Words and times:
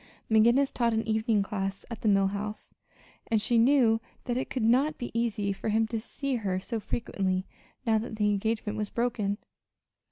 McGinnis 0.31 0.73
taught 0.73 0.95
an 0.95 1.07
evening 1.07 1.43
class 1.43 1.85
at 1.91 2.01
the 2.01 2.07
Mill 2.07 2.25
House, 2.29 2.73
and 3.27 3.39
she 3.39 3.59
knew 3.59 4.01
that 4.23 4.35
it 4.35 4.49
could 4.49 4.63
not 4.63 4.97
be 4.97 5.11
easy 5.13 5.53
for 5.53 5.69
him 5.69 5.85
to 5.89 5.99
see 5.99 6.37
her 6.37 6.59
so 6.59 6.79
frequently 6.79 7.45
now 7.85 7.99
that 7.99 8.15
the 8.15 8.31
engagement 8.31 8.79
was 8.79 8.89
broken. 8.89 9.37